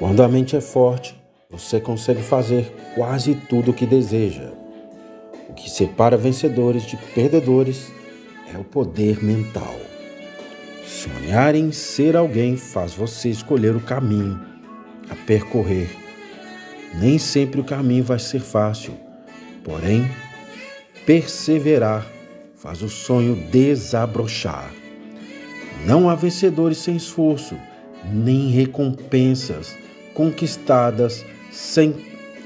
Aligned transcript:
Quando 0.00 0.22
a 0.22 0.28
mente 0.28 0.56
é 0.56 0.62
forte, 0.62 1.14
você 1.50 1.78
consegue 1.78 2.22
fazer 2.22 2.72
quase 2.94 3.34
tudo 3.34 3.70
o 3.70 3.74
que 3.74 3.84
deseja. 3.84 4.50
O 5.46 5.52
que 5.52 5.68
separa 5.68 6.16
vencedores 6.16 6.84
de 6.84 6.96
perdedores 7.14 7.92
é 8.50 8.56
o 8.56 8.64
poder 8.64 9.22
mental. 9.22 9.76
Sonhar 10.86 11.54
em 11.54 11.70
ser 11.70 12.16
alguém 12.16 12.56
faz 12.56 12.94
você 12.94 13.28
escolher 13.28 13.76
o 13.76 13.80
caminho 13.80 14.40
a 15.10 15.14
percorrer. 15.26 15.94
Nem 16.94 17.18
sempre 17.18 17.60
o 17.60 17.64
caminho 17.64 18.02
vai 18.02 18.18
ser 18.18 18.40
fácil, 18.40 18.94
porém, 19.62 20.10
perseverar 21.04 22.06
faz 22.56 22.80
o 22.80 22.88
sonho 22.88 23.36
desabrochar. 23.52 24.72
Não 25.84 26.08
há 26.08 26.14
vencedores 26.14 26.78
sem 26.78 26.96
esforço, 26.96 27.54
nem 28.10 28.48
recompensas 28.48 29.76
conquistadas 30.14 31.24
sem 31.50 31.94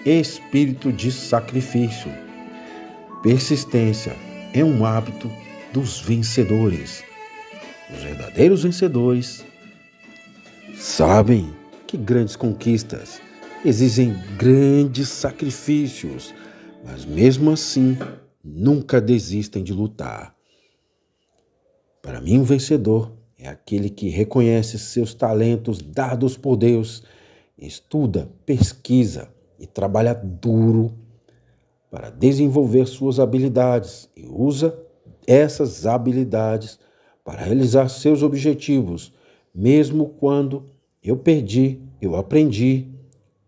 espírito 0.05 0.93
de 0.93 1.11
sacrifício. 1.11 2.11
Persistência 3.23 4.17
é 4.53 4.63
um 4.65 4.85
hábito 4.85 5.31
dos 5.73 6.01
vencedores. 6.01 7.03
Os 7.93 8.03
verdadeiros 8.03 8.63
vencedores 8.63 9.45
sabem 10.77 11.55
que 11.87 11.97
grandes 11.97 12.37
conquistas 12.37 13.21
exigem 13.65 14.15
grandes 14.37 15.09
sacrifícios, 15.09 16.35
mas 16.85 17.05
mesmo 17.05 17.51
assim 17.51 17.97
nunca 18.45 19.01
desistem 19.01 19.65
de 19.65 19.73
lutar. 19.73 20.37
Para 22.03 22.21
mim, 22.21 22.39
um 22.39 22.45
vencedor 22.45 23.17
é 23.39 23.49
aquele 23.49 23.89
que 23.89 24.11
reconhece 24.11 24.79
seus 24.79 25.15
talentos 25.15 25.81
dados 25.81 26.37
por 26.37 26.57
Deus, 26.57 27.03
estuda, 27.59 28.31
pesquisa 28.45 29.29
e 29.59 29.67
trabalha 29.67 30.15
duro 30.15 30.93
para 31.91 32.11
desenvolver 32.11 32.87
suas 32.87 33.21
habilidades 33.21 34.11
e 34.17 34.27
usa 34.27 34.77
essas 35.27 35.87
habilidades 35.87 36.79
para 37.25 37.43
realizar 37.43 37.89
seus 37.89 38.23
objetivos, 38.23 39.13
mesmo 39.55 40.09
quando 40.09 40.69
eu 41.03 41.17
perdi, 41.17 41.81
eu 42.01 42.17
aprendi 42.17 42.89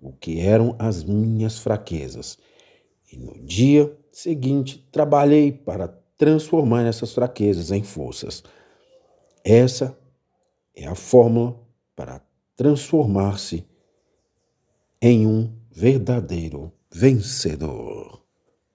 o 0.00 0.12
que 0.12 0.40
eram 0.40 0.76
as 0.78 1.02
minhas 1.02 1.58
fraquezas. 1.58 2.38
E 3.12 3.18
no 3.18 3.38
dia 3.44 3.94
seguinte, 4.12 4.86
trabalhei 4.90 5.52
para 5.52 5.88
transformar 6.16 6.84
essas 6.84 7.12
fraquezas 7.12 7.70
em 7.70 7.82
forças. 7.82 8.42
Essa 9.44 9.96
é 10.74 10.86
a 10.86 10.94
fórmula 10.94 11.58
para 11.94 12.22
transformar-se 12.56 13.66
em 15.00 15.26
um 15.26 15.52
verdadeiro 15.70 16.72
vencedor. 16.92 18.05